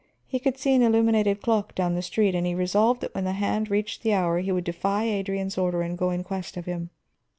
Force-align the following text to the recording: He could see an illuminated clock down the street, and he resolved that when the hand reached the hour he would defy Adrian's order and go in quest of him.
He 0.25 0.39
could 0.39 0.57
see 0.57 0.73
an 0.73 0.81
illuminated 0.81 1.43
clock 1.43 1.75
down 1.75 1.93
the 1.93 2.01
street, 2.01 2.33
and 2.33 2.43
he 2.43 2.55
resolved 2.55 3.01
that 3.01 3.13
when 3.13 3.23
the 3.23 3.33
hand 3.33 3.69
reached 3.69 4.01
the 4.01 4.15
hour 4.15 4.39
he 4.39 4.51
would 4.51 4.63
defy 4.63 5.03
Adrian's 5.03 5.59
order 5.59 5.83
and 5.83 5.95
go 5.95 6.09
in 6.09 6.23
quest 6.23 6.57
of 6.57 6.65
him. 6.65 6.89